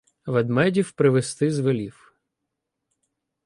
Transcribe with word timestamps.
Ведмедів 0.25 0.91
привести 0.91 1.51
звелів. 1.51 2.13